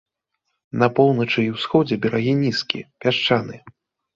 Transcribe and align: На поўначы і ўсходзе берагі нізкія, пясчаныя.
На 0.83 0.87
поўначы 0.99 1.45
і 1.45 1.53
ўсходзе 1.57 1.99
берагі 2.07 2.33
нізкія, 2.43 2.89
пясчаныя. 3.05 3.61